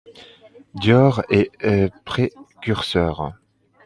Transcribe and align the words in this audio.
Dior 0.73 1.21
est 1.29 1.51
précurseur. 2.05 3.33